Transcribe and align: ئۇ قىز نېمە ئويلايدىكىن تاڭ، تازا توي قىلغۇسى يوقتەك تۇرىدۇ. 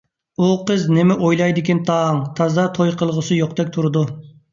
ئۇ 0.43 0.47
قىز 0.69 0.85
نېمە 0.93 1.17
ئويلايدىكىن 1.25 1.81
تاڭ، 1.89 2.21
تازا 2.39 2.65
توي 2.79 2.95
قىلغۇسى 3.03 3.39
يوقتەك 3.41 3.71
تۇرىدۇ. 3.77 4.03